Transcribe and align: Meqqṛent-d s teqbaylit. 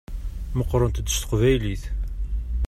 Meqqṛent-d 0.57 1.07
s 1.15 1.15
teqbaylit. 1.17 1.83